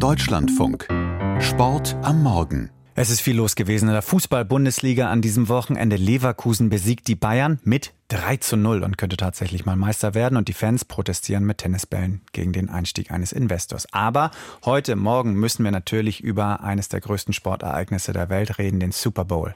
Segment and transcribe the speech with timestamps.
[0.00, 0.88] Deutschlandfunk.
[1.40, 2.70] Sport am Morgen.
[2.94, 5.96] Es ist viel los gewesen in der Fußball-Bundesliga an diesem Wochenende.
[5.96, 10.38] Leverkusen besiegt die Bayern mit 3 zu 0 und könnte tatsächlich mal Meister werden.
[10.38, 13.92] Und die Fans protestieren mit Tennisbällen gegen den Einstieg eines Investors.
[13.92, 14.30] Aber
[14.64, 19.26] heute Morgen müssen wir natürlich über eines der größten Sportereignisse der Welt reden, den Super
[19.26, 19.52] Bowl.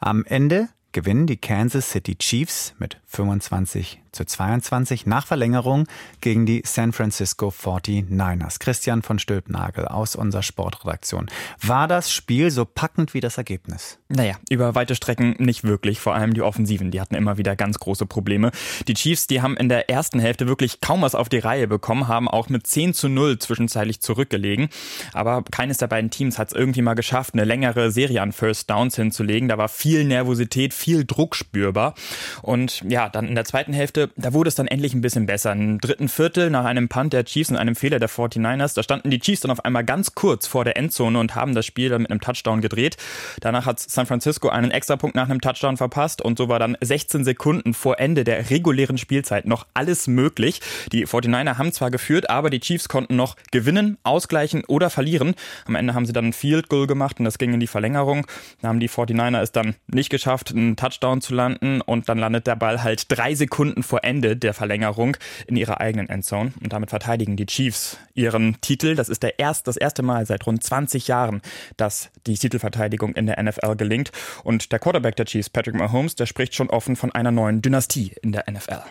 [0.00, 5.86] Am Ende gewinnen die Kansas City Chiefs mit 25 zu 22 nach Verlängerung
[6.20, 8.58] gegen die San Francisco 49ers.
[8.58, 11.26] Christian von Stülpnagel aus unserer Sportredaktion.
[11.60, 13.98] War das Spiel so packend wie das Ergebnis?
[14.08, 16.00] Naja, über weite Strecken nicht wirklich.
[16.00, 18.50] Vor allem die Offensiven, die hatten immer wieder ganz große Probleme.
[18.88, 22.08] Die Chiefs, die haben in der ersten Hälfte wirklich kaum was auf die Reihe bekommen,
[22.08, 24.68] haben auch mit 10 zu 0 zwischenzeitlich zurückgelegen.
[25.12, 28.70] Aber keines der beiden Teams hat es irgendwie mal geschafft, eine längere Serie an First
[28.70, 29.48] Downs hinzulegen.
[29.48, 31.94] Da war viel Nervosität, viel Druck spürbar.
[32.42, 35.52] Und ja, dann in der zweiten Hälfte, da wurde es dann endlich ein bisschen besser.
[35.52, 39.10] Im dritten Viertel nach einem Punt der Chiefs und einem Fehler der 49ers, da standen
[39.10, 42.02] die Chiefs dann auf einmal ganz kurz vor der Endzone und haben das Spiel dann
[42.02, 42.96] mit einem Touchdown gedreht.
[43.40, 47.24] Danach hat San Francisco einen Extrapunkt nach einem Touchdown verpasst und so war dann 16
[47.24, 50.60] Sekunden vor Ende der regulären Spielzeit noch alles möglich.
[50.92, 55.34] Die 49er haben zwar geführt, aber die Chiefs konnten noch gewinnen, ausgleichen oder verlieren.
[55.66, 58.26] Am Ende haben sie dann ein Field Goal gemacht und das ging in die Verlängerung.
[58.60, 62.46] Da haben die 49er es dann nicht geschafft, einen Touchdown zu landen und dann landet
[62.46, 65.16] der Ball halt drei Sekunden vor Ende der Verlängerung
[65.46, 68.94] in ihrer eigenen Endzone und damit verteidigen die Chiefs ihren Titel.
[68.94, 71.42] Das ist der erst, das erste Mal seit rund 20 Jahren,
[71.76, 74.12] dass die Titelverteidigung in der NFL gelingt
[74.44, 78.12] und der Quarterback der Chiefs, Patrick Mahomes, der spricht schon offen von einer neuen Dynastie
[78.22, 78.82] in der NFL.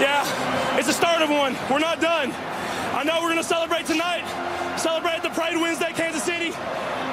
[0.00, 0.24] Yeah,
[0.76, 1.54] it's the start of one.
[1.70, 2.32] We're not done.
[2.94, 4.24] I know we're going to celebrate tonight.
[4.76, 6.50] Celebrate the Pride Wednesday, Kansas City.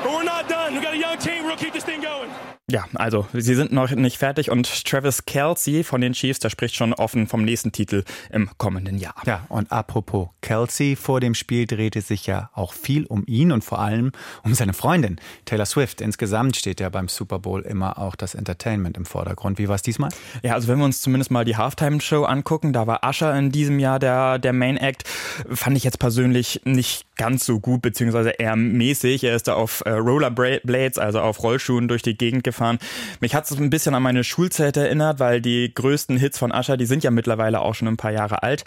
[0.04, 0.74] But we're not done.
[0.74, 1.46] We got a young team.
[1.46, 2.30] We'll keep this thing going.
[2.68, 6.74] Ja, also sie sind noch nicht fertig und Travis Kelsey von den Chiefs, der spricht
[6.74, 9.14] schon offen vom nächsten Titel im kommenden Jahr.
[9.28, 13.64] Ja, und apropos Kelsey, vor dem Spiel drehte sich ja auch viel um ihn und
[13.64, 14.14] vor allem
[14.44, 16.02] um seine Freundin Taylor Swift.
[16.02, 19.60] Insgesamt steht ja beim Super Bowl immer auch das Entertainment im Vordergrund.
[19.60, 20.10] Wie war es diesmal?
[20.42, 23.78] Ja, also wenn wir uns zumindest mal die Halftime-Show angucken, da war Usher in diesem
[23.78, 25.08] Jahr der, der Main Act.
[25.52, 29.24] Fand ich jetzt persönlich nicht ganz so gut, beziehungsweise eher mäßig.
[29.24, 32.80] Er ist da auf äh, Rollerblades, also auf Rollschuhen durch die Gegend gefahren.
[33.20, 36.78] Mich hat es ein bisschen an meine Schulzeit erinnert, weil die größten Hits von Usher,
[36.78, 38.64] die sind ja mittlerweile auch schon ein paar Jahre alt.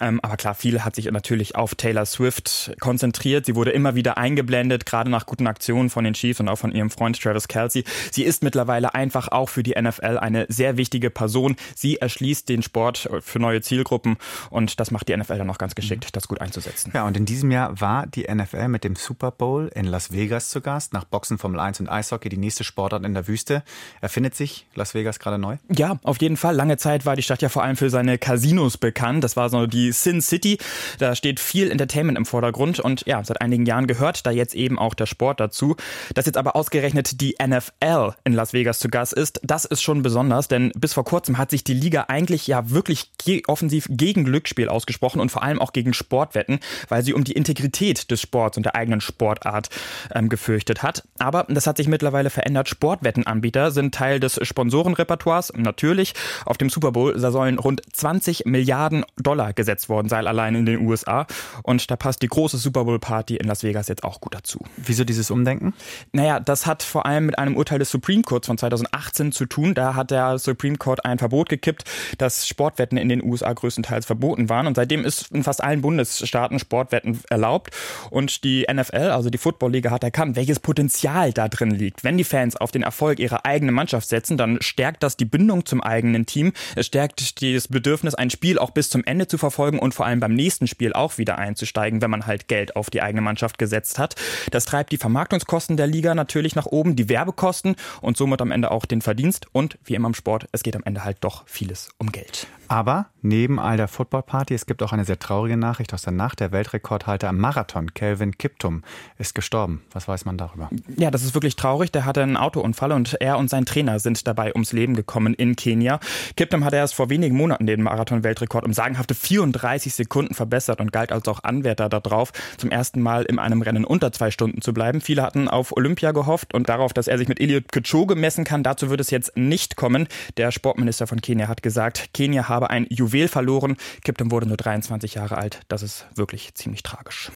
[0.00, 3.46] Ähm, aber klar, viel hat sich natürlich auf Taylor Swift konzentriert.
[3.46, 6.72] Sie wurde immer wieder eingeblendet, gerade nach guten Aktionen von den Chiefs und auch von
[6.72, 7.84] ihrem Freund Travis Kelsey.
[8.10, 11.56] Sie ist mittlerweile einfach auch für die NFL eine sehr wichtige Person.
[11.74, 14.16] Sie erschließt den Sport für neue Zielgruppen
[14.50, 16.92] und das macht die NFL dann auch ganz geschickt, das gut einzusetzen.
[16.94, 20.50] Ja, und in diesem Jahr war die NFL mit dem Super Bowl in Las Vegas
[20.50, 20.92] zu Gast.
[20.92, 23.62] Nach Boxen, Formel 1 und Eishockey die nächste Sportart in der Wüste.
[24.00, 25.56] Erfindet sich Las Vegas gerade neu?
[25.70, 26.56] Ja, auf jeden Fall.
[26.56, 29.22] Lange Zeit war die Stadt ja vor allem für seine Casinos bekannt.
[29.22, 30.58] Das war so die Sin City.
[30.98, 34.80] Da steht viel Entertainment im Vordergrund und ja, seit einigen Jahren gehört da jetzt eben
[34.80, 35.76] auch der Sport dazu.
[36.14, 40.02] Dass jetzt aber ausgerechnet die NFL in Las Vegas zu Gast ist, das ist schon
[40.02, 43.12] besonders, denn bis vor kurzem hat sich die Liga eigentlich ja wirklich
[43.46, 46.58] offensiv gegen Glücksspiel ausgesprochen und vor allem auch gegen Sportwetten,
[46.88, 49.68] weil sie um die Integrität des Sports und der eigenen Sportart
[50.14, 51.02] ähm, gefürchtet hat.
[51.18, 52.68] Aber das hat sich mittlerweile verändert.
[52.68, 55.52] Sportwettenanbieter sind Teil des Sponsorenrepertoires.
[55.54, 60.66] Natürlich, auf dem Super Bowl, sollen rund 20 Milliarden Dollar gesetzt worden sein, allein in
[60.66, 61.26] den USA.
[61.62, 64.60] Und da passt die große Super Bowl Party in Las Vegas jetzt auch gut dazu.
[64.76, 65.74] Wieso dieses Umdenken?
[66.12, 69.74] Naja, das hat vor allem mit einem Urteil des Supreme Courts von 2018 zu tun.
[69.74, 71.84] Da hat der Supreme Court ein Verbot gekippt,
[72.18, 74.66] dass Sportwetten in den USA größtenteils verboten waren.
[74.66, 77.65] Und seitdem ist in fast allen Bundesstaaten Sportwetten erlaubt.
[78.10, 82.04] Und die NFL, also die Football Liga, hat erkannt, welches Potenzial da drin liegt.
[82.04, 85.66] Wenn die Fans auf den Erfolg ihrer eigenen Mannschaft setzen, dann stärkt das die Bindung
[85.66, 86.52] zum eigenen Team.
[86.74, 90.20] Es stärkt das Bedürfnis, ein Spiel auch bis zum Ende zu verfolgen und vor allem
[90.20, 93.98] beim nächsten Spiel auch wieder einzusteigen, wenn man halt Geld auf die eigene Mannschaft gesetzt
[93.98, 94.14] hat.
[94.50, 98.70] Das treibt die Vermarktungskosten der Liga natürlich nach oben, die Werbekosten und somit am Ende
[98.70, 99.46] auch den Verdienst.
[99.52, 102.46] Und wie immer im Sport, es geht am Ende halt doch vieles um Geld.
[102.68, 106.40] Aber neben all der Footballparty, es gibt auch eine sehr traurige Nachricht aus der Nacht.
[106.40, 108.82] Der Weltrekordhalter am Marathon, Kelvin Kiptum,
[109.18, 109.82] ist gestorben.
[109.92, 110.70] Was weiß man darüber?
[110.96, 111.92] Ja, das ist wirklich traurig.
[111.92, 115.56] Der hatte einen Autounfall und er und sein Trainer sind dabei ums Leben gekommen in
[115.56, 116.00] Kenia.
[116.36, 121.12] Kiptum hat erst vor wenigen Monaten den Marathon-Weltrekord um sagenhafte 34 Sekunden verbessert und galt
[121.12, 125.00] als auch Anwärter darauf, zum ersten Mal in einem Rennen unter zwei Stunden zu bleiben.
[125.00, 128.62] Viele hatten auf Olympia gehofft und darauf, dass er sich mit Eliud Kipchoge messen kann.
[128.62, 130.08] Dazu wird es jetzt nicht kommen.
[130.36, 133.76] Der Sportminister von Kenia hat gesagt, Kenia habe ein Juwel verloren.
[134.02, 135.60] Kiptum wurde nur 23 Jahre alt.
[135.68, 137.30] Das ist wirklich ziemlich tragisch.